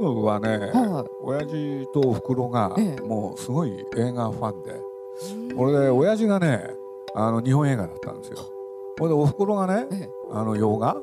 [0.00, 3.00] 僕はね、は親父とおふくろがええ。
[3.02, 4.80] もうすごい映画ファンで、
[5.56, 6.70] 俺で親父がね
[7.14, 8.38] あの日本映画だったんですよ。
[8.98, 10.10] これでおふくろがねええ。
[10.30, 10.96] あの洋画。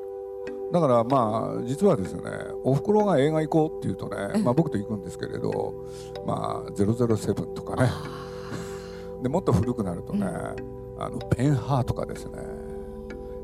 [0.71, 2.21] だからまあ実はですね
[2.63, 4.37] おふくろが映画行こうっていうとええ。
[4.37, 5.73] ね、まあ、僕と行くんですけれど
[6.25, 7.89] まあ007とかね。
[9.21, 10.25] でもっと古くなるとね、
[10.97, 12.39] あのペンハーとかですね。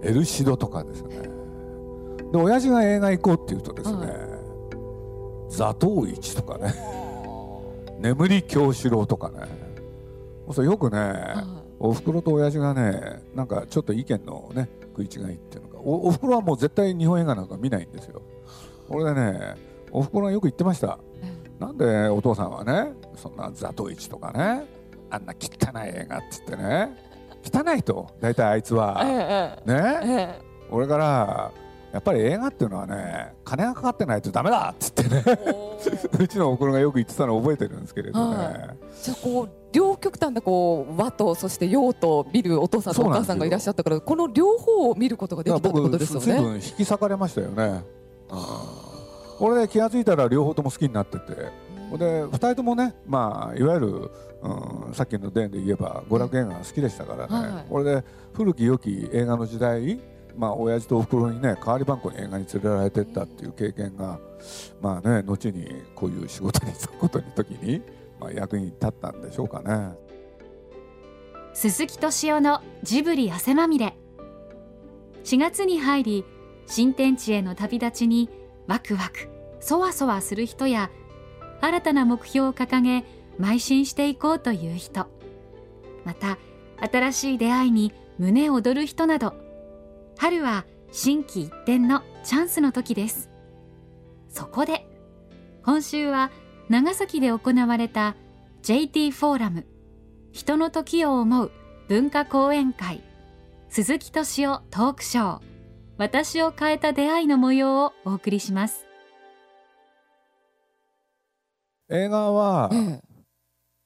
[0.03, 1.21] エルシドとかですね。
[2.31, 4.30] で親父が映画行こうっていうとですね、はい
[5.51, 6.73] 座頭市とかね。
[7.99, 9.39] 眠り京四郎とかね。
[10.51, 18.21] それよくね、はおふくろと親父がねなんかちょっと意見のね食い違いっていうのかおおふくろはもう絶対日本映画なんか見ないんですよ。
[18.89, 19.55] 俺でね
[19.91, 20.99] おふくろがよく言ってました。
[21.21, 24.65] えなんでお父さんはねそんな座頭市とかね
[25.09, 26.97] あんな汚い映画って言ってね
[27.43, 29.69] 汚いと大体あいつえはえ。
[29.71, 29.99] ね？
[30.03, 30.41] ええ。
[30.69, 31.51] 俺から
[31.91, 35.23] やっぱり映画っていうのはね金がかかってないとダメだっつってね
[36.19, 46.55] うちのおふくろがよく言ってたのを覚えてるんですけれどね、はじゃあこう両極端なこう和とそして洋と見るお父さんとお母さんがいらっしゃったからこの両方を見ることができたってことですよね？
[46.55, 47.83] 引き裂かれましたよね。
[49.39, 51.35] 俺で気が付いたら両方とも好きになってて。
[51.91, 53.87] で2人ともねまあいわゆる、
[54.41, 57.65] うん、さっきの伝で言えば娯楽映画が好きでしたからね、はい。
[57.69, 58.03] これで
[58.33, 59.99] 古き良き映画の時代
[60.37, 64.19] まあ親父とおふくろにね代わり番号に映画に連れられてったっていう経験が
[64.81, 67.81] まあね後にこういう仕事に就くことに時に、
[68.19, 69.95] まあ、役に立ったんでしょうかね。
[71.53, 73.97] 鈴木敏夫のジブリ汗まみれ
[75.25, 76.25] 4月に入り
[76.65, 78.29] 新天地への旅立ちに
[78.67, 79.29] ワクワク
[79.59, 80.89] そわそわする人や
[81.59, 83.03] 新たな目標を掲げ
[83.39, 85.07] 邁進していこうという人
[86.05, 86.37] また
[86.79, 89.33] 新しい出会いに胸躍る人など
[90.21, 93.31] 春は心機一転のチャンスの時です。
[94.29, 94.85] そこで
[95.65, 96.29] 今週は
[96.69, 98.15] 長崎で行われた
[98.61, 99.65] JT フォーラム
[100.31, 101.51] 人の時を思う
[101.87, 103.01] 文化講演会
[103.69, 105.41] 鈴木敏夫トークショー
[105.97, 108.85] 私を変えた出会いの模様をお送りします。
[111.89, 113.01] 映画は、ええ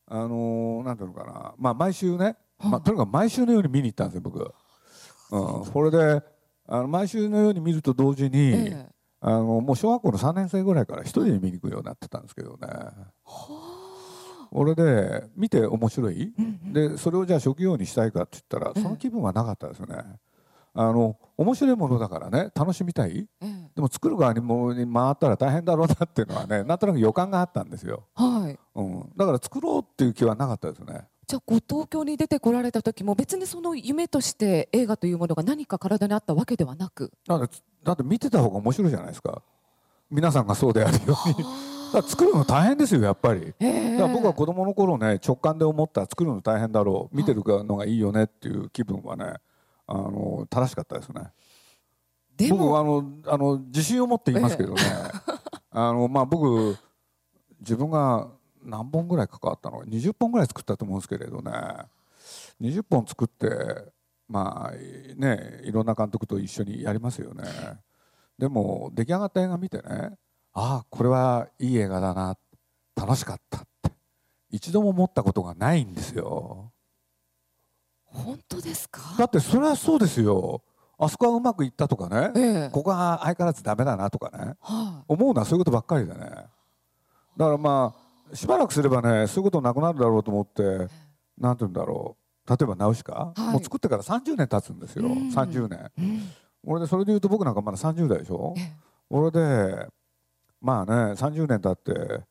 [0.07, 4.53] あのーなんていうのかな、まあ、毎週ね、はいまあ、とにかく毎週のように見に行ったんですよ、僕。
[5.31, 6.21] うん、これで
[6.67, 8.89] あの毎週のように見ると同時に、ええ。
[9.21, 12.67] あのもう小学校の3年生ぐらいから一人で見に行くようになってたんですけどね。
[14.51, 16.73] 俺で見て面白い、うんうん。
[16.73, 18.81] でそれをじゃあ職業にしたいかって言ったらええ。
[18.81, 19.97] その気分はなかったですね。
[20.77, 23.27] あの面白いものだからね楽しみたい？
[23.41, 23.71] ええ。
[23.75, 28.07] でも作る側にもに回ったら大変だろうなっていうのはねなんとなく予感があったんですよ。
[28.13, 28.59] はい。
[28.75, 31.07] うん、だから作ろうっていう気はなかったですね。
[31.27, 37.11] じゃあこう東京に出てこられた時も別にその夢として映画というものが何か体にあったわけではなく。
[37.27, 39.41] だってだって見てた方が面白いじゃないですか。
[40.09, 41.35] 皆さんがそうであるように。
[41.93, 43.53] だから作るの大変ですよやっぱり。
[43.59, 47.15] ええだから僕は子供の頃ね直感で思った作るの大変だろう。
[47.15, 49.33] 見てるのがいいよねっていう気分はね
[49.87, 51.31] あの正しかったですね。
[52.37, 52.57] でも。
[52.57, 54.81] 僕あのあの自信を持って言いますけどね、
[55.71, 56.77] あのまあ僕
[57.59, 58.29] 自分が
[58.65, 61.51] 何本ぐらい関わったの20本ぐらい作ったと思うんですけれどね。
[62.61, 63.47] 20本作って
[64.27, 64.75] まあ
[65.15, 67.43] ねいろんな監督と一緒にやりますよね。
[68.37, 69.83] でも出来上がった映画見てね。
[70.53, 72.37] ああこれはいい映画だな。
[72.95, 73.91] 楽しかったって。
[74.49, 76.71] 一度も思ったことがないんですよ。
[78.05, 79.01] 本当ですか？
[79.17, 80.63] だってそれはそうですよ。
[80.97, 82.31] あそこはうまくいったとかね。
[82.35, 82.69] ええ。
[82.71, 84.53] ここは相変わらずダメだなとかね。
[84.61, 86.19] は思うのはそういうことばっかりでね。
[86.19, 86.47] だか
[87.37, 90.87] らまあしばらくすればねそういうことなくなるだろうと思って
[91.37, 92.49] なんて言うんだろう。
[92.49, 93.39] 例えば「ナウシカ」はい。
[93.53, 95.29] もう作ってから30年経つんですよ、うん。
[95.29, 95.91] 30年。
[96.63, 98.53] 俺でそれで言うと僕なんかまだ30代でしょ？
[98.57, 98.73] ええ。
[99.09, 99.87] 俺で
[100.61, 102.23] まあね30年経って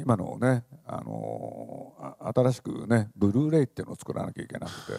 [0.00, 4.98] 今のね、あのあ新しくねブルーレイっていうのを作らなきゃいけなくて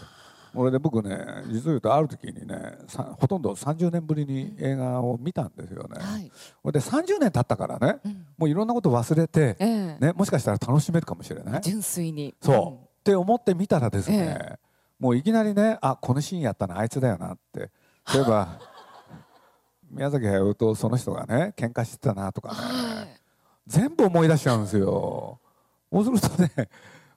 [0.58, 6.04] 俺で僕ね実を言うとある時にねさほとんど30年ぶりに映画を見たんですよね。
[6.04, 6.32] はい。
[6.64, 8.26] 俺で30年経ったからねうん。
[8.38, 10.06] もういろんなこと忘れて、ええ。
[10.06, 11.62] ね、もしかしたら楽しめるかもしれない。
[11.62, 12.34] 純粋に。
[12.42, 14.60] そう、って思ってみたらですね、え
[15.00, 17.70] もういきなりねあこのシーンやったのあいつだよなって。
[18.14, 18.60] 例えば
[19.92, 23.22] 宮崎駿とその人がね喧嘩してたなとかね、はい。
[23.68, 25.40] 全部思い出しちゃうんですよ。
[25.92, 26.70] そうするとね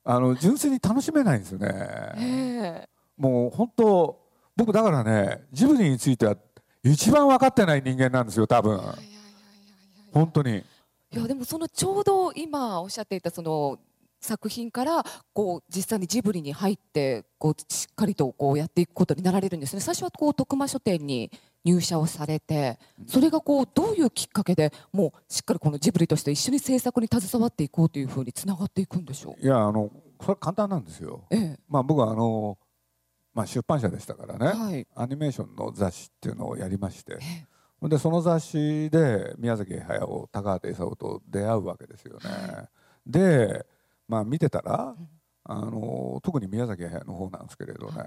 [0.05, 1.69] あの純粋に楽しめないんですよね。
[2.17, 4.19] ええもう本当
[4.57, 6.37] 僕だからねジブリについては
[6.83, 8.81] 一番分かってない人間なんですよ多分。
[10.13, 10.57] 本当に。
[11.13, 13.79] いやでもそのちょうど今おっしゃっていたその
[14.21, 19.81] 作品からこう実際にジブリに入ってこうしっかりとこうやっていくことになられるんですね。
[19.81, 21.31] 最初はこう徳間書店に
[21.63, 29.45] 入社をされてそれがこうどういうきっかけでもうしっかりこのジブリとして一緒に制作に携わっていこうというふうにつながっていくんでしょう？
[29.45, 29.91] いやあの
[30.23, 31.25] それ簡単なんですよ。
[31.31, 31.59] ええ。
[31.69, 32.57] まあ僕はあの
[33.33, 34.87] まあ出版社でしたからね、はい。
[34.95, 37.19] アニメーションの雑誌っていうのをやりまして。
[37.21, 37.47] え
[37.89, 42.69] でその雑誌で宮崎駿高畑勲と出会うわけですよね。
[43.07, 43.65] で
[44.07, 44.95] まあ見てたら
[45.45, 48.05] あの特に宮崎駿の方なんですけれどね、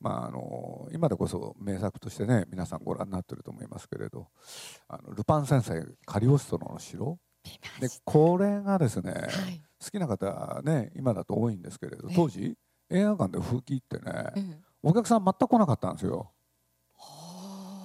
[0.00, 4.28] まあ、あの今でこそ名作としてね皆さんご覧になってると思いますけれど
[4.88, 7.18] 「あのルパン先生カリオストロの城」
[7.80, 9.18] でこれがですね、は
[9.50, 9.62] い。
[9.82, 12.16] 好きな方ね今だと多いんですけれどええ。
[12.16, 12.56] 当時
[12.92, 14.02] 映画館で風紀ってね
[14.36, 16.30] ええお客さん全く来なかったんですよ。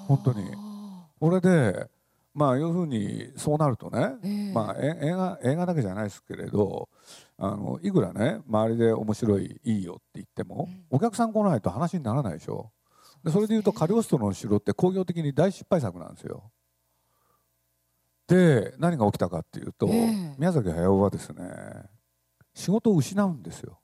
[0.07, 0.51] 本当に。
[0.53, 1.89] あこれで
[2.33, 6.87] まあ要するにそうなるとね、まあ、え映画映画だけじゃないですけれど
[7.37, 10.85] あのいくらね周りで面白いいいよって言っても、うん。
[10.89, 12.71] お客さん来ないと話にならないでしょ。
[13.23, 16.51] でそれでいうと「カリオストロの城」って工業的に大失敗作なんですよ。
[18.27, 20.35] で何が起きたかっていうと、ええ。
[20.37, 21.43] 宮崎駿はですね
[22.53, 23.79] 仕事を失うんですよ。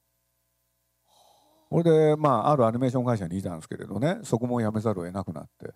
[1.73, 4.19] これで、まあ、あるアニメーション会社にいたんですけれどね。
[4.21, 5.73] そこも辞めざるを得なくなって。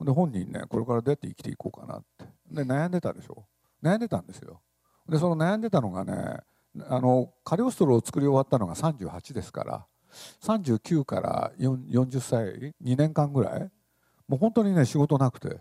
[0.00, 2.24] で本人ねこれからどうやって生きていこうかなって。
[2.50, 3.44] で悩んでたでしょ。
[3.82, 4.62] 悩んでたんですよ。
[5.06, 6.38] でその悩んでたのがね
[6.88, 9.86] あのカリオストロを作り終わったのが38ですから。
[10.40, 13.70] 39から4 40歳2年間ぐらい。
[14.28, 15.60] もう本当にね仕事なくて。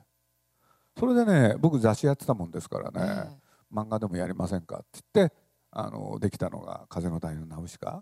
[0.97, 3.37] それでね僕雑誌やってたもんですからね、
[3.69, 5.35] 漫画でもやりませんかって言って
[5.71, 8.01] あのできたのが「風の谷のナウシカ」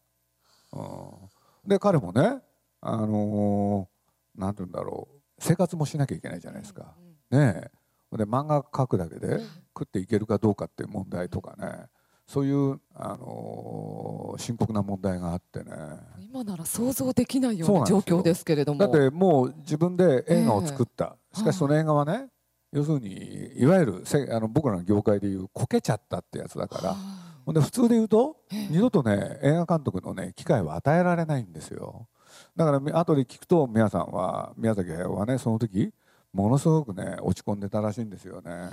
[0.72, 1.30] うん、
[1.68, 2.42] で彼もね
[2.82, 5.16] あのーなんて言うんだろう。
[5.40, 6.94] 生活もしなきゃいけないじゃないですか。
[7.32, 7.70] ね
[8.14, 8.18] え。
[8.18, 9.40] で漫画描くだけで
[9.78, 11.88] 食っていけるかどうかっていう問題とかね。
[12.28, 15.72] そういう、あのー深刻な問題があってね。
[16.18, 18.80] 今なら想像できないような状況ですけれども。
[18.80, 22.28] だってもう自分で映画を作った、しかしその映画はね
[22.74, 26.90] 要するにいわゆるせあの僕らの業界でいうこけちゃったってやつだから。
[26.90, 32.08] はほんで普通で言うと二度とね映画監督のね機会は与えられないんですよ。
[32.56, 35.94] だからみ後で聞くと皆さんは宮崎駿はねその時
[36.34, 38.70] ものすごくね落ち込んでたらしいんですよね。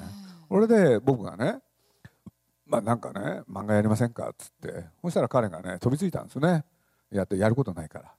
[0.49, 1.59] それで僕がね
[2.67, 4.31] まあなんかね漫画やりませんか？
[4.31, 4.87] っつって。
[5.03, 6.65] そしたら彼がね飛びついたんですよね。
[7.11, 8.15] やってやることないから。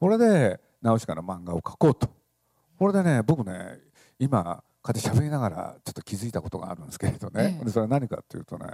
[0.00, 2.08] これでナウシカの漫画を描こうと。
[2.78, 3.78] これでね僕ね
[4.18, 7.64] 今こうやって喋りながらちょっと気づいたことがあるんですけれどね、ええ。
[7.64, 8.66] でそれは何かっていうとね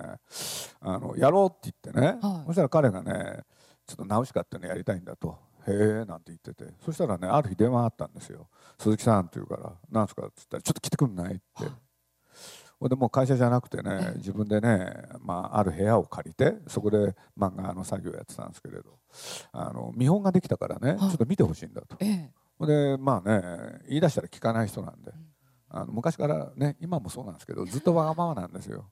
[0.80, 2.46] あのやろうって言ってね、はい。
[2.46, 3.42] そしたら彼がね
[3.86, 6.72] ちょっとナウシカっていうのやりたいんだと「へえ」なんて言ってて。
[6.84, 8.48] そしたらねある日電話あったんですよ
[8.78, 11.42] 「鈴木さん」って言うから「なんすか?」っつったら「ちょっと来てくんない?」って。
[12.80, 18.98] ほんでもう会社じゃなくてね自分でね、まあ、ある部屋を借りてそこで漫画の作業やってたんですけれど
[19.52, 20.98] あの見本ができたからね、はい。
[20.98, 21.96] ちょっと見てほしいんだと。
[22.00, 22.30] え
[22.60, 22.66] え。
[22.66, 25.12] でまあね言い出したら聞かない人なんで
[25.76, 28.86] あの昔からね今もそうなんですけどずっとわがままなんですよ。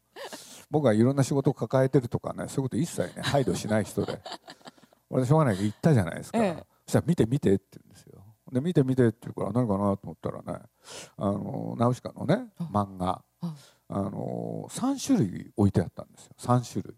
[0.69, 4.19] 僕はいろんな仕事を抱えてるとかねそういうこと一切ね配慮しない人で。
[5.11, 6.65] 俺しょうがないから言ったじゃないですか、ええ。
[6.87, 8.25] そしたら見て見てって言うんですよ。
[8.51, 10.61] で見て見てって言うから何かなと思ったらね
[11.19, 12.65] あのナウシカのねあ。
[12.65, 13.23] 漫画。
[13.43, 13.55] あ。
[13.89, 16.33] あの3種類置いてあったんですよ。
[16.39, 16.97] 3種類。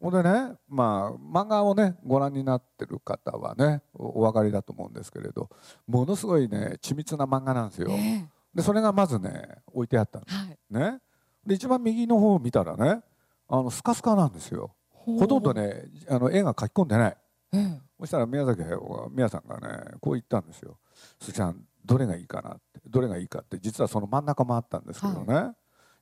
[0.00, 5.48] ほんでねまあ漫画をねご覧になってる方はねおお分かりだと思うんですけれど
[5.86, 7.88] ものすごいね緻密な漫画なんですよ。
[7.90, 10.58] ええでそれがまずね置いてあったんですはい。
[10.70, 11.00] ね。
[11.46, 13.02] で一番右の方を見たらね
[13.48, 14.74] あのスカスカなんですよ。
[14.90, 17.16] ほとんどねあの絵が書き込んでない。
[17.54, 17.80] ええ。
[18.00, 20.78] そしたら宮崎駿が宮さんがねこう言ったんですよ
[21.20, 22.80] 「鈴木さんどれがいいかな」って。
[22.86, 25.52] どれがいいかって実はその真ん中もあったんですけどね、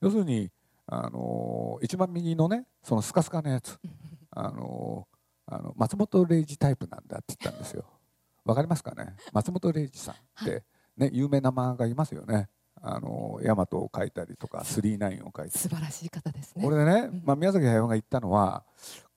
[0.00, 0.50] 要するに、
[0.86, 3.78] あのー一番右のねそのスカスカのやつ、
[4.30, 7.84] あのーあの松本零士タイプなんだって言ったんですよ。
[8.44, 9.14] わかりますかね？
[9.32, 10.64] 松本零士さんって、
[10.96, 12.48] ね、有名な漫画家いますよね。
[12.82, 15.50] あのー大和を描いたりとかスリーナインを描いたり。
[15.50, 16.64] 素晴らしい方ですね。
[16.64, 18.64] これでね、まあ、宮崎駿が言ったのは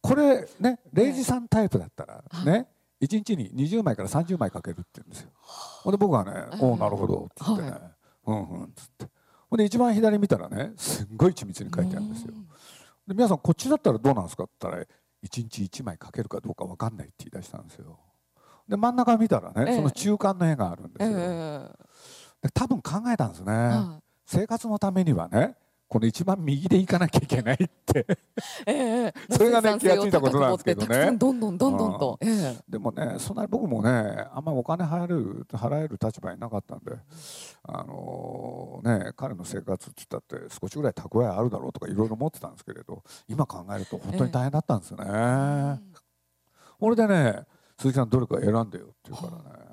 [0.02, 2.68] これね0時さんタイプだったらね
[3.02, 5.30] 1日に20枚から30枚かけるって言うんですよ。
[5.84, 7.72] ほんで僕はね「おおなるほど」っつってね。
[7.72, 7.82] はい
[8.28, 9.08] 「うんうん」っつって。
[9.50, 12.34] ほんで一番左見たらねすんごい緻密に書いてあるんですよ。
[13.08, 14.88] で皆さんこっちだったらどうなんですかって言ったら1
[15.24, 18.00] 日1枚かけるかどうか分かんないって言い出したんですよ。
[18.68, 19.76] で真ん中見たらね、ええ。
[19.76, 21.18] その中間の絵があるんですえよ。
[21.20, 21.70] え
[22.44, 23.52] で多分考えたんですね。
[23.54, 25.56] は生活のためにはね
[25.90, 28.00] この一番右で行かなきゃいけないって。
[28.00, 28.04] い
[28.66, 31.06] ええ それがね気がついたことなんですけどね。
[31.18, 31.40] どん。
[31.40, 32.58] どんどんどんとええ。
[32.68, 33.90] でもねそんなに僕もね
[34.34, 36.94] あんまりお金払える払える立場になかったんで
[37.64, 45.80] あのね彼の生活って言ったって少しぐらい蓄えあるだろうとかいろいろ思ってたんですけれど今考えると本当に大変だったんですよね。
[46.80, 47.46] これでね
[47.78, 49.64] 鈴木さんどれか選んでよって言うからね。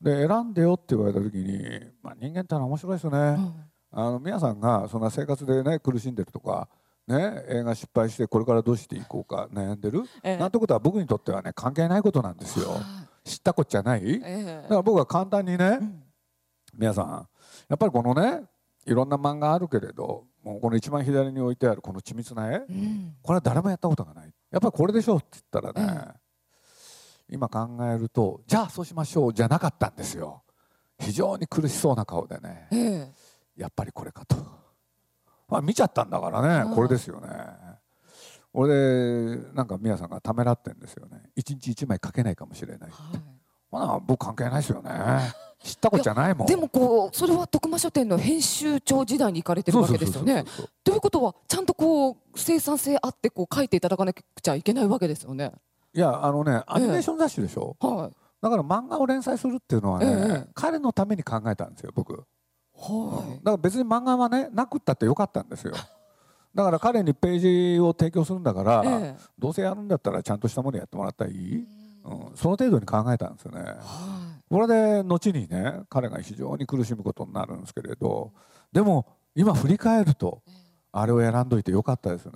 [0.00, 3.54] で選んでよって言われた時に、まあ、人間ってのは面白いですよね、うん。
[3.92, 6.68] あの皆さんがそんな生活でね苦しんでるとか
[7.06, 10.36] ね映画失敗してこれからどうしていこうか悩んでる、ええ。
[10.36, 12.70] なんてことは僕にとってはね関係ないことなんですよ。
[12.70, 12.80] は
[13.24, 14.62] 知ったこっちゃない、いええ。
[14.62, 16.02] だから僕は簡単にね、うん。
[16.74, 17.28] 皆さん
[17.68, 18.42] やっぱりこのね
[18.86, 23.14] いろんな漫画あるけれどもうこの一番左に置いてあるこの緻密な絵うん。
[23.22, 24.32] これは誰もやったことがない。
[24.50, 26.19] やっぱりこれでしょうって言ったらね、え
[27.30, 30.42] 今考えるとじゃあそうしましょうじゃなかったんですよ。
[30.98, 32.68] 非常に苦しそうな顔でね。
[32.72, 33.12] ええ。
[33.56, 34.36] やっぱりこれかと、
[35.48, 37.28] まあ、見ちゃったんだからねはいこれですよね。
[38.52, 41.22] 俺でなんか皆さんがためらってんですよね。
[41.36, 43.20] 一日一枚書けないかもしれないはい。
[43.70, 44.90] まあ僕関係ないですよね。
[45.62, 46.46] 知ったことじゃないもん。
[46.46, 50.44] でもこうそれは徳間書店の編集長時代に行かれてるわけですよね。
[50.82, 55.52] ということはちゃんとこう生産性あってこう書いていただかなくちゃいけないわけですよね。
[55.92, 58.16] いやあのねアニメーション雑誌でしょ、はい。
[58.40, 62.24] だから漫画を連載するっていうのはね、ええ彼のために考えたんですよ僕、
[62.72, 65.74] はだから別に漫画はねなくったってよかったんですよ。
[66.54, 68.86] だから彼にページを提供するんだから、い。
[68.86, 69.16] ええ。
[69.38, 71.66] どうせやるんだったらちゃんとしたものやってもらったらいい、うん、
[72.34, 73.60] その程度に考えたんですよね。
[73.60, 78.32] はこれで後にね彼が非常に苦しむことになるんですけれど
[78.72, 79.06] でも
[79.36, 80.42] 今振り返ると
[80.90, 82.32] あれを選んどいてよかったですね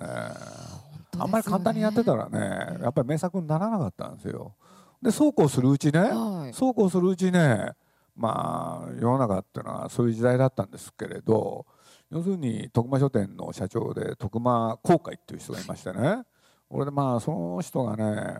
[1.18, 4.54] いあんまり簡単にやってたらねやっぱり名作にならなかったんですよ。
[5.02, 6.54] でそうこうするうちねはい。
[6.54, 7.72] そうこうするうちね
[8.16, 11.66] まあ世の中っていうのはそういう時代だったんですけれど
[12.10, 16.22] 要するに徳間書店の社長で徳間航海っていう人がいましてね
[16.70, 18.38] 俺でまあその人がね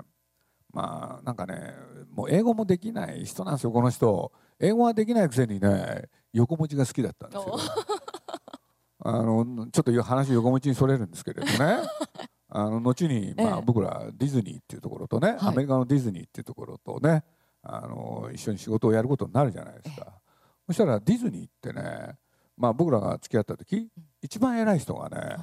[0.72, 1.74] まあなんかね
[2.12, 4.32] もう英語もできない人なんですよこの人。
[4.60, 7.58] 英語はできないくせにね横文字が好きだったんですよ。
[9.06, 11.82] あのちょっと話横文字にそれるんですけれどね
[12.56, 13.62] あの後に、まあ、ええ。
[13.64, 15.38] 僕らディズニーっていうところとね、はい。
[15.40, 17.24] アメリカのディズニーっていうところとね
[17.64, 20.20] あの一緒に仕事をやることになるじゃないですか。
[20.68, 22.16] そしたらディズニーってね、
[22.56, 23.88] まあ、僕らが付き合った時
[24.22, 25.36] 一番偉い人がね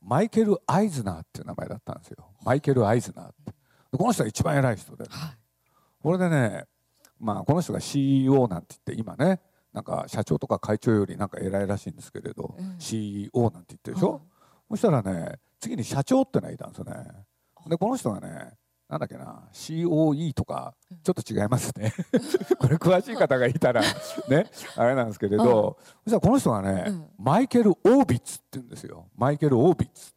[0.00, 2.30] マイケル・アイズナーっていう名前だったんですよ。
[2.42, 3.52] マイケル・アイズナーって。
[3.92, 5.36] でこの人が一番偉い人ではい。
[6.02, 6.64] これでね、
[7.20, 9.40] まあ、この人が CEO なんて言って今ね
[9.74, 14.20] なんか社長とか会長よりなんか偉いらしいんですけれど、うん CEO なんて言ってるでしょ、はい。
[14.70, 16.92] そしたらね次に社長ってのがいたんですよね。
[17.66, 18.52] でこの人がね
[18.86, 21.94] なんだっけな COE とかちょっと違いますね。
[22.60, 23.80] これ詳しい方がいたら
[24.28, 27.08] ねあれなんですけれど、そしたらこの人がね、うん。
[27.18, 29.08] マイケル・オービッツって言うんですよ。
[29.16, 30.12] マイケル・オービッツ。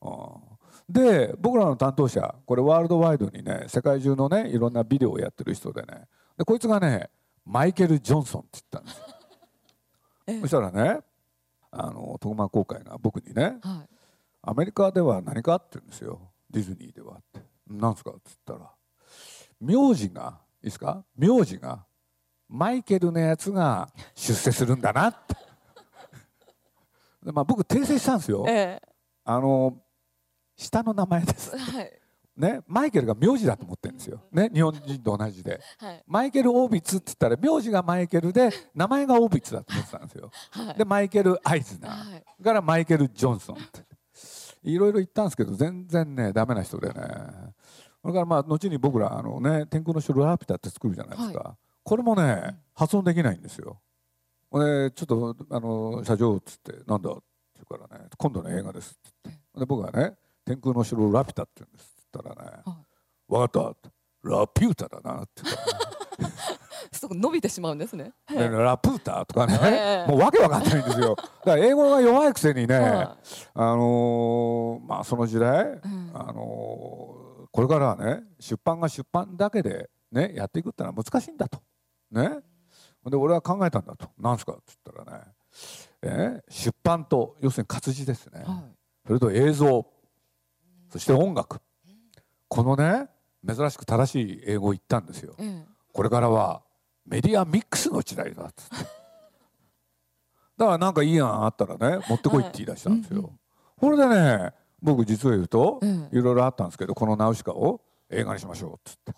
[0.00, 0.52] うん。
[0.92, 7.08] で僕らの担当者これワールドワイドにね世界中のねいろんなビデオをやってる人でねでこいつがね
[7.44, 9.04] マイケル・ジョンソンって言ったんですよ。
[10.26, 10.40] ええ。
[10.40, 11.00] そしたらね
[11.70, 13.94] あの徳間公会が僕にねはい
[14.42, 16.32] 「アメリカでは何か?」ってんですよ。
[16.50, 18.70] ディズニーではって「なんすか?」って言ったら。
[19.60, 21.04] 名字がいいですか？
[21.16, 21.86] 名字が
[22.48, 25.34] マイケルのやつが出世するんだなって。
[27.24, 28.44] で、まあ、僕訂正したんですよ。
[28.48, 28.82] え
[29.24, 29.80] あの
[30.56, 31.52] 下の名前です。
[31.54, 31.98] えはい。
[32.36, 34.20] ねマイケルが名字だと思ってるんですよ。
[34.32, 35.60] ね日本人と同じで。
[35.78, 36.02] はい。
[36.06, 40.30] マイケル・オービッツって言ったら名字がマイケルで名前がオービッツだと思ってたんですよ。
[40.50, 40.74] はい。
[40.74, 42.42] でマイケル・アイズナーはい。
[42.42, 43.84] からマイケル・ジョンソンって
[44.62, 46.94] いろいろ言ったんですけど全然ねダメな人でね。
[48.00, 53.80] それからまあ後に僕らあのね天空の城ラピュタって作るじゃないですか、これもね発音できないんですよ。
[54.52, 57.10] でちょっとあの社長っつってなんだ？
[57.10, 57.22] って
[57.56, 59.60] 言うからね今度の映画ですって言って。
[59.60, 62.76] で僕がね天空の城ラピュタって言うんですって言ったらねは
[63.28, 63.88] 分かった。
[63.88, 63.90] って
[64.24, 66.01] ラピュータだなって言ったらね
[66.92, 68.12] すごく伸びてしまうんですね。
[68.30, 71.14] ねラプーターとかね、ええもうわけわかんないんですよ。
[71.44, 73.16] だから英語が弱いくせにね、は
[73.54, 75.80] あのーまあその時代、ん
[76.14, 81.60] あのーこれからはね出版が出版だけでねやっていくってのは難しいんだと
[82.10, 82.40] ね。
[83.04, 84.08] で俺は考えたんだと。
[84.18, 85.24] なんすかって言ったらね、
[86.02, 88.42] えー出版と要するに活字ですね。
[88.44, 88.62] は
[89.06, 89.86] それと映像、
[90.90, 91.60] そして音楽。
[92.48, 93.08] このね
[93.46, 95.34] 珍しく正しい英語を言ったんですよ。
[95.38, 95.42] い。
[95.42, 96.62] えこれからは
[97.06, 98.76] メディアミックスの時代だっつって
[100.56, 103.32] だからなんかいい案あったらね持ってこいって言い出したんですよ、
[103.76, 106.18] これでね僕実を言うとええ。
[106.18, 107.80] いろいろあったんですけどこの「ナウシカ」を
[108.10, 109.12] 映画にしましょうっつって。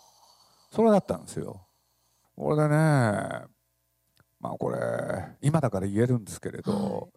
[0.71, 1.67] それだったんですよ。
[2.37, 2.69] これでね
[4.41, 4.79] まあこれ
[5.41, 7.11] 今だから言えるんですけれど、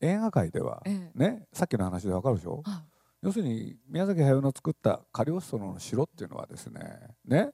[0.00, 1.18] 映画界ではええ。
[1.18, 2.82] ねさっきの話でわかるでしょ、は
[3.22, 6.80] 要するに宮崎駿の作った「カリオストロの城」っていうのはですね
[7.24, 7.52] ね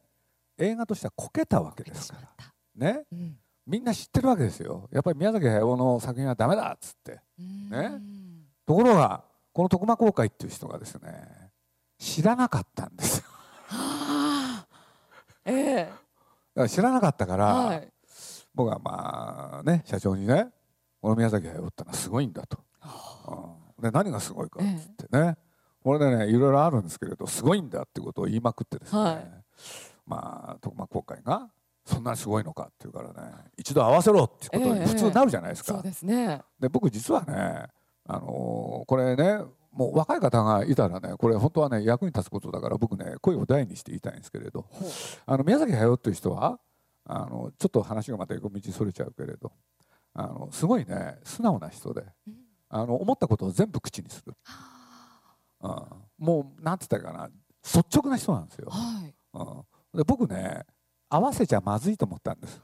[0.63, 1.85] 映画としてはこけたわけい。
[1.87, 2.55] ですからた。
[2.77, 3.05] ね？
[3.13, 3.37] うん。
[3.67, 7.21] みんな知ってるわけですよやっぱり宮崎駿の作品はダメだっつってね
[7.71, 11.51] うんところがこの徳間公会っていう人がですね
[11.97, 13.25] 知らなかったんですよ
[13.69, 14.67] はあ。
[15.47, 15.85] ええ。
[16.57, 17.89] から知らなかったから、はい
[18.55, 20.53] 僕はまあね社長にね
[21.01, 22.59] 「この宮崎駿ってのはすごいんだ」と。
[23.79, 25.37] うんで何がすごいかっつってね、
[25.83, 29.43] これでねいろいろあるんですけれどすごいんだってことを言いまくってですね、はい
[30.07, 31.51] まあ徳間公会が
[31.85, 35.75] 「そんなにすごいのか」って言うからね一度合わせろっていうことに普通になるじゃないですか。
[35.75, 36.43] そうですね。
[36.59, 37.67] で僕実はね、
[38.07, 39.41] あのーこれね
[39.73, 44.67] もう若い方がいたらねこれ本当はね役に立つことだから僕ね声を大にして言いたいんですけれど
[45.25, 46.61] あの宮崎駿っていう人は
[47.07, 49.51] あのちょっと話がまた横道それちゃうけれど
[50.13, 52.35] あのすごいね素直な人でうん。
[52.75, 54.35] あの思ったことを全部口にする、
[55.61, 55.71] うん、
[56.19, 57.29] もうなんて言ったかな
[57.63, 59.15] 率直な人なんですよ、はい。
[59.35, 59.63] うん、
[59.95, 60.65] で僕ね
[61.09, 62.61] 合わせちゃまずいと思ったんです。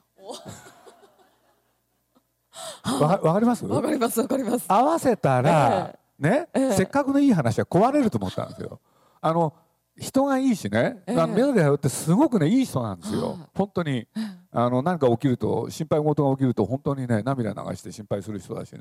[3.00, 3.64] わかります？
[3.66, 4.64] わかりますわかります。
[4.68, 6.72] 合わせたら、ね、ええ。
[6.72, 8.80] せっかくのいい話は壊れると思ったんですよ。
[9.20, 9.54] あの
[9.96, 11.20] 人がいいしね、ええ。
[11.20, 13.38] あの宮崎駿ってすごくねいい人なんですよ、はい。
[13.54, 14.06] 本当に。
[14.50, 18.80] あの何か起きると心配事が起きると本当にね涙流して心配する人だしね、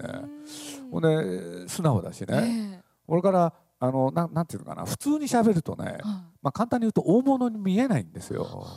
[0.89, 2.83] ほんで素直だしね、え。
[3.05, 4.85] これからあのなんなんていうのかな。
[4.85, 6.03] 普通に喋るとねえ、
[6.41, 8.67] まあ、簡単に言うと大物に見えないんですよ。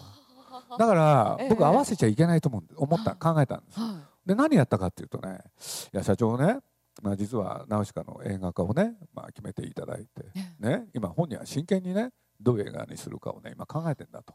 [0.78, 1.48] だからええ。
[1.48, 3.14] 僕合わせちゃいけないと思う思った。
[3.16, 5.38] 考えたんですはで何やったかっていうとね
[5.92, 6.58] いや社長ね、
[7.02, 10.08] まあ、実はナウシカの映画化をね、まあ、決めていただいて、
[10.62, 14.34] えね、今本人は真剣にねどういう映画にするかをね今考えてんだと。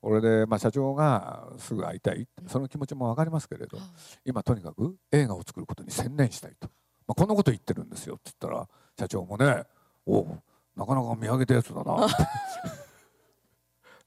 [0.00, 3.80] 俺で、まあ、社長がすぐ会いたいその気持ちも分かりますけれどい。
[4.24, 6.68] 今とにかく映画を作ることに専念したいと、
[7.06, 8.68] まあ、こんなこと言ってるんですよって言ったら
[8.98, 9.62] 社長もね
[10.06, 10.42] 「おう
[10.76, 12.06] なかなか見上げたやつだな」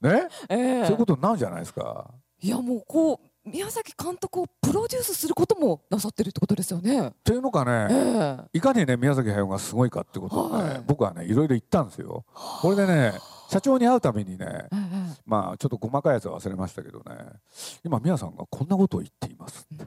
[0.00, 2.10] ね、ええそういうことになるじゃないですか？
[2.42, 7.08] いやもうこう宮崎監督をプロデュースすることもなさってるってことですよね。
[7.08, 12.24] っていうのかえね、えいかにね宮崎駿がすごいかってことをね、はい僕はねいろいろ言ったんですよ。
[12.60, 13.14] これでね
[13.48, 14.76] 社長に会うためにねええ
[15.24, 17.16] まあちょっと細かいやつは忘れましたけどね
[17.82, 19.86] 今宮さんがこんなことを言っていますって、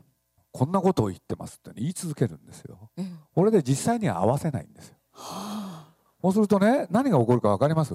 [0.52, 2.90] こんなことを言ってますって、ね、言い続けるんですよ。
[2.98, 4.96] ええこれで実際には合わせないんですよ。
[6.22, 7.94] そうするとね何が起こるか分かります？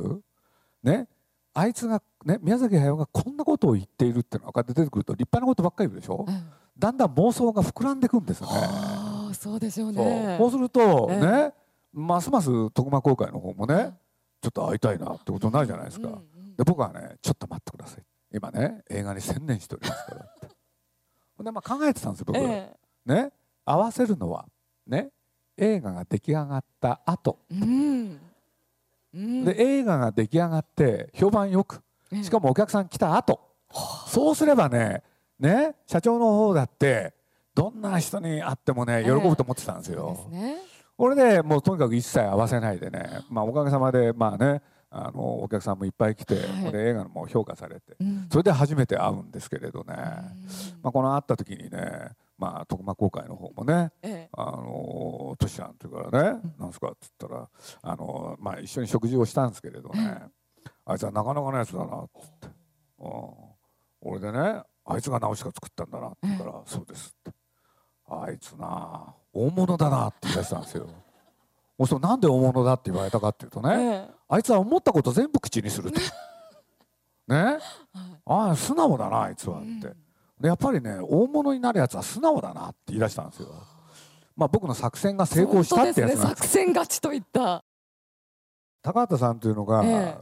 [0.82, 1.08] ね？
[1.52, 6.24] あいつがね宮崎駿がこんなことを言っているっていうのが出てくると立派なことばっかり言うでしょ？
[6.28, 6.42] ええ
[6.76, 8.48] だんだん妄想が膨らんでいくんですね。
[8.50, 10.36] ああそうでしょうそうね。
[10.38, 11.52] そうするとええね、
[11.92, 13.94] ますます徳間公会の方もね、
[14.42, 16.08] ちょっと会いたいなってことになるじゃないですか。
[16.08, 18.02] うんうんで僕はね、ちょっと待ってください。
[18.32, 20.48] 今ね、映画に専念しておりますからって。
[21.42, 22.38] でまあ考えてたんですよ僕。
[22.38, 22.72] え
[23.06, 23.32] ね、
[23.64, 24.46] 合わせるのは
[24.86, 25.10] ね、
[25.56, 28.20] 映画が出来上がった後、えうん。
[29.14, 29.44] うん。
[29.44, 33.40] で映画が出来上がって評判よく、ええしかもお客さん来た後、
[34.08, 35.02] そうすればね、
[35.38, 37.14] ね、社長の方だって
[37.54, 40.16] どんな人に会ってもね喜ぶと思ってたんですよ。
[40.16, 40.56] そうですね。
[40.96, 46.72] これでもうとにかく一切合わせないでね、まあ、おかげさまでまあねあのお客さんもいっぱい来て、はい。
[46.72, 47.96] で映画も評価されて。
[48.00, 48.28] うん。
[48.30, 49.98] それで初めて会うんですけれどね、うん。
[50.82, 54.28] まあ、この会った時にね、まあ、徳間公会の方もねええ。
[54.32, 57.48] あのトシちゃんっていうからね「なんすか?」って言ったら
[57.82, 60.22] あの、まあ、一緒に食事をしたんですけれどね。
[60.86, 62.20] あいつはなかなかのやつだなって。
[62.20, 62.48] 言って、
[62.98, 67.32] うん、俺でねあいつが直しか作ったんだなって言ったら「そうです」って。
[68.06, 70.86] あいつな大物だなって言い出したんですよ。
[71.76, 74.10] もうそうなんで大物だって言われたかっていうとね、ええ。
[74.28, 76.00] あいつは思ったこと全部口にすると。
[77.26, 77.36] ね。
[77.36, 77.60] はい。
[78.26, 79.94] ああ素直だなあいつはって、
[80.42, 83.48] やっぱりね大物になるやつは素直だなって言い出したんですよ。
[84.36, 87.64] まあ僕の作戦が成功したってやつ本当ですねなんです作戦勝ちといった。
[88.82, 90.16] 高畑さんというのが、ええ。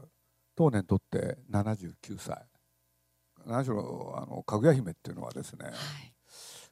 [0.55, 2.47] 当年とって79歳。
[3.47, 5.75] 何しろあのかぐや姫っていうのはですねはい。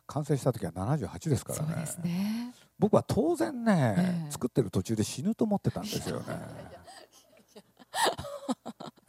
[0.07, 1.85] 完成した時は78ですからね。
[2.05, 2.55] ね。
[2.79, 4.31] 僕は当然ね、ええ。
[4.31, 6.26] 作ってる途中で死ぬと思ってたんですよね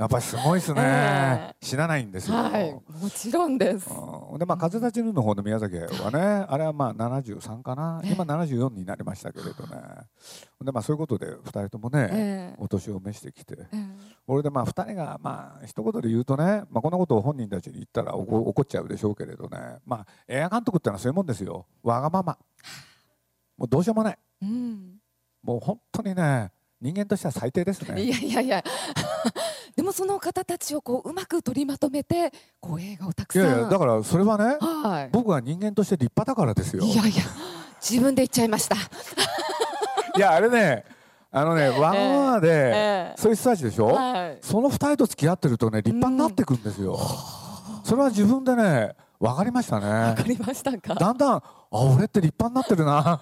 [0.02, 3.88] やっぱりすごいですね、え死なないんですよ、はいもちろんです。
[3.88, 4.40] うん。
[4.40, 8.14] でまあ風立ちぬの方の宮崎はねあれはまあ73かな、ええ。
[8.14, 9.78] 今74になりましたけれどね。
[10.60, 12.56] でまあそういうことで2人ともね、ええ。
[12.58, 13.56] お年を召してきて。
[13.60, 13.78] ええ。
[14.26, 19.60] 俺でまあ2人がまあ一言で言うとね、まあ、こんなことを本人たちに言ったら怒怒っちゃうでしょうけれどね。
[19.86, 21.68] まあ映画監督ってのはそういうもんですよ。
[21.84, 22.40] わがまま。
[23.56, 24.18] もうどうしようもない。
[24.42, 24.96] うん。
[25.44, 28.63] もう本当にね人間としては最低ですいねやいやいや。
[29.76, 33.44] でもその方たちをこううまく取りまとめてこう映画をたくさん。
[33.44, 35.10] いやいやだからそれはねはい。
[35.12, 37.24] 僕は人間として立派だからですよいやいや
[37.80, 38.76] 自分で言っちゃいました。
[40.17, 40.84] いやあれね
[41.32, 44.38] あのねわがままで、ええそういう人たちでしょ、はい。
[44.41, 47.00] その2人と付き合ってるとね立派になっていくんですよ、
[47.86, 50.96] それは自分でね分かりましたねわかりましたか？
[50.96, 53.20] だんだんあ俺って立派になってるな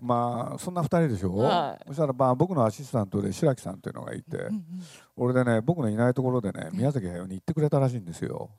[0.00, 1.84] まあそんな2人でしょ、はい。
[1.88, 4.64] そしたらまあ僕のアシスタントで白木さんっていうのがいて、うんうん
[5.16, 8.50] 俺でね僕のいないところでね宮崎駿に行ってくれたらしいんですよ。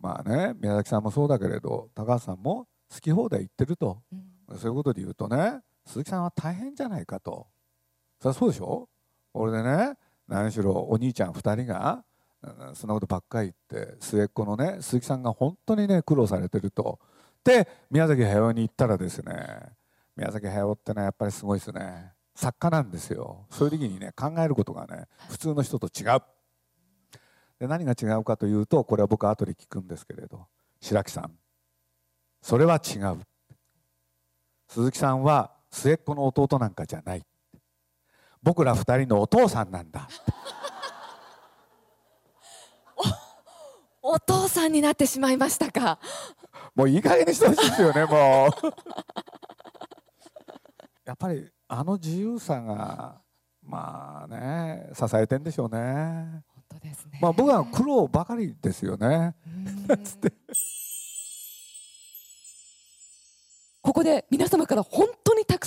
[0.00, 3.98] まあね宮崎さんもそうだけれど高橋さんも好き放題言ってると。
[4.50, 4.58] うん。
[4.58, 7.46] そういうことで言うとね鈴木さんは大変じゃないかと。
[8.20, 8.88] そりゃそうでしょ？
[9.34, 9.94] 俺でね
[10.28, 12.02] 何しろお兄ちゃん2人が
[12.42, 16.98] うんそんなことばっかり言って末っ子のね鈴木さんが本当にね苦労されてると。
[17.44, 19.34] で宮崎駿に行ったらですね
[20.16, 22.12] 宮崎駿ってのはやっぱりすごいですね。
[22.34, 23.46] 作家なんですよ。
[23.50, 26.22] そういう時にね考えることがね普通の人と違う。
[27.58, 30.46] で何が違うかというとこれは僕後で聞くんですけれど
[30.80, 31.32] 白木さん。
[32.40, 33.20] それは違う。
[34.68, 37.22] 鈴木さんは末っ子の弟なんかじゃない。
[38.42, 40.08] 僕ら二人のお父さんなんだ。
[44.04, 46.00] お父さんになってしまいましたか。
[46.74, 48.50] もういい加減にしてほしいですよねもう
[51.04, 53.20] やっぱりあの自由さが
[53.62, 56.42] まあね支えてんでしょうね。
[56.54, 57.18] 本当ですね。
[57.20, 59.34] まあ僕は苦労ばかりですよね。
[59.46, 59.86] うん。
[63.82, 65.08] ここで皆様から本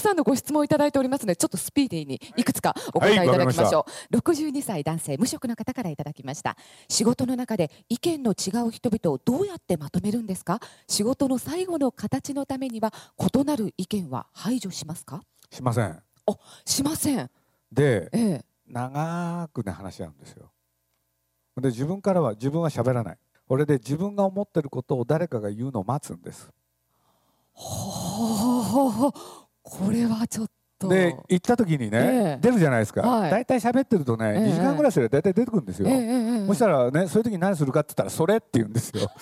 [0.05, 6.55] さんのご質問をいただいておりますのでちょっとスピーディーにいくつかお答えいただきましょう、62歳男性無職の方からいただきました。
[6.87, 10.59] 仕事の中で意見の違う人々をどうやってまとめるんですか？
[10.87, 15.21] 仕事の最後の形のためには異なる意見は排除しますか？
[15.49, 15.99] しません。
[16.65, 17.29] しません。
[17.71, 18.45] でええ。
[18.67, 20.51] 長くね話し合うんですよ。
[21.57, 23.17] で自分からは自分は喋らない。
[23.47, 26.51] これで自分が思ってることを誰かが言うのを待つんです。
[27.53, 29.11] ほう
[29.65, 30.89] これはちょっと。
[30.89, 32.39] で行った時にね、ええ。
[32.41, 33.31] 出るじゃないですか、はい。
[33.31, 34.51] 大体喋ってるとね、ええ。
[34.51, 35.87] 2時間ぐらいすれば大体出てくるんですよ、
[36.47, 39.09] そしたらねそういう時に何するかって言ったらそれって言うんですよ。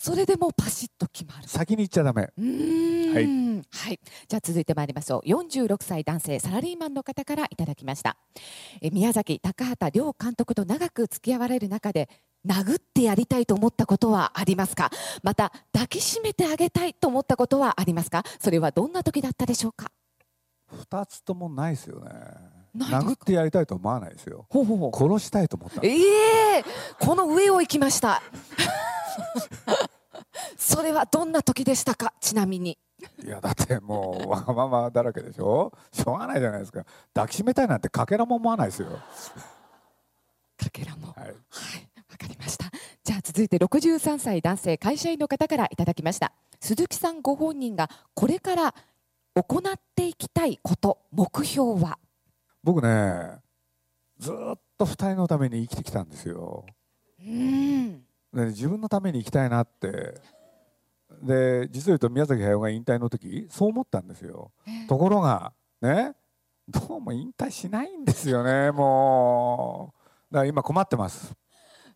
[0.00, 1.48] それでもうパシッと決まる。
[1.48, 2.28] 先に言っちゃダメ。
[2.38, 3.62] うーん。
[3.68, 5.28] はい、じゃあ続いてまいりましょう。
[5.28, 8.16] 46歳男性サラリーマンの方からいただきました。
[8.80, 12.08] え宮崎高畑両監督と長く付き合われる中で
[12.46, 14.90] 殴ってやりたいと思ったことはありますか？
[15.22, 18.22] また抱きしめてあげたいと思ったことはありますか？
[18.40, 19.90] それはどんな時だったでしょうか
[20.72, 22.10] ？2つともないですよね。
[22.76, 24.46] 殴ってやりたいと思わないですよ。
[24.50, 25.80] ほうほう殺したいと思った。
[25.82, 26.64] ええ
[27.00, 28.22] この上を行きました。
[30.56, 32.12] それはどんな時でしたか？
[32.20, 32.78] ちなみに。
[33.24, 35.72] いやだってもうわがままだらけでしょ？
[35.92, 36.84] しょうがないじゃないですか。
[37.14, 38.88] 抱きしめたいなんてかけらも思わないですよ。
[40.56, 41.08] かけらも。
[41.08, 41.20] はい。
[41.22, 41.36] はい、わ
[42.18, 42.66] かりました。
[43.04, 46.32] じゃあ続いて63歳男性会社員の方からいただきました。
[46.60, 48.74] 鈴木さんご本人がこれから
[49.34, 51.98] 行っていきたいこと、目標は？
[52.62, 53.38] 僕ね
[54.18, 56.66] ずーっと2人のために生きてきたんですよ
[57.20, 58.02] うん。
[58.34, 60.20] で自分のために生きたいなって
[61.22, 64.50] で実を言うと宮崎駿が引退の時そう思ったんですよ
[64.88, 66.14] ところがね
[66.68, 69.94] どうも引退しないんですよねも
[70.30, 71.32] うだから今困ってます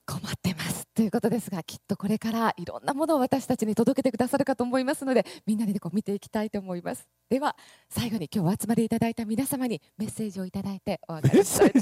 [0.06, 7.06] 困ってますということですが、きっとこれからいろんなものを私たちに届けてくださるかと思いますので、みんなでこう見ていきたいと思います。
[7.30, 7.56] では
[7.88, 11.72] 最後に今日お集まりいただいた皆様にメッセージをいただいてお別れしたい。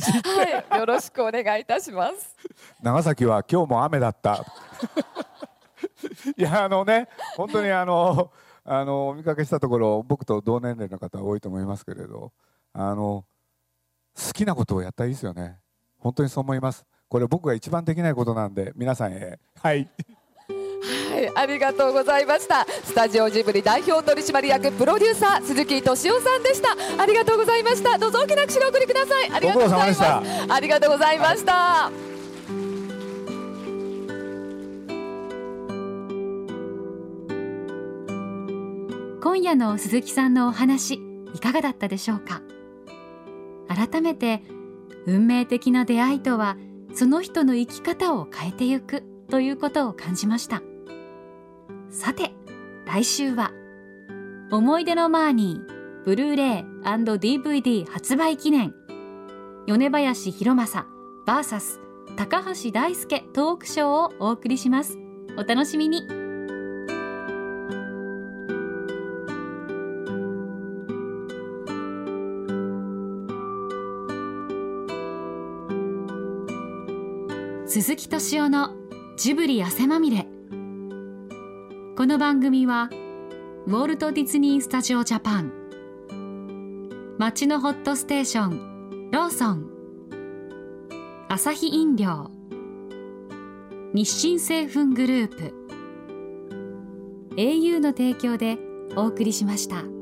[0.68, 2.36] はい、よろしくお願いいたします。
[2.82, 4.44] 長崎は今日も雨だった
[6.36, 8.30] いやあのね本当にあの
[8.64, 12.32] あのお見かけしたところ僕と同年齢の方多いと思いますけれど
[12.72, 13.24] あの
[14.14, 15.58] 好きなことをやったらいいですよね
[15.98, 19.88] 本当にそう思いますこれ僕が一番できないことなんで皆さんへはい
[20.48, 22.64] はい、ありがとうございました。
[22.84, 26.68] スタジオジブリ代表取締役プロデューサー鈴木敏夫さんでした。
[27.02, 27.98] ありがとうございました。
[27.98, 29.30] どうぞ大きな拍手でお送りください。
[29.32, 30.00] ありがとうございます。
[30.00, 31.90] ご苦労様でありがとうございました。
[39.20, 40.94] 今夜の鈴木さんのお話
[41.34, 42.40] いかがだったでしょうか？
[43.68, 44.42] 改めて
[45.06, 46.56] 運命的な出会いとは
[46.92, 50.62] その人の生き方を変えてゆくということを感じました。
[51.88, 52.32] さて
[52.86, 53.52] 来週は
[54.50, 58.74] 思い出のマーニーブルーレイ &DVD 発売記念。
[59.66, 60.86] 米林博正
[61.26, 61.78] VS
[62.16, 64.98] 高橋大輔トークショーをお送りします。
[65.36, 66.19] お楽しみに。
[77.80, 78.74] 鈴木敏夫の
[79.16, 80.26] ジブリ汗まみれ
[81.96, 82.90] この番組は
[83.66, 89.70] ウォルト・ディズニー・スタジオ・ジャパン街のホットステーションローソン
[91.30, 92.30] アサヒ飲料
[93.94, 95.54] 日清製粉グループ
[97.36, 98.58] au の提供で
[98.94, 99.99] お送りしました。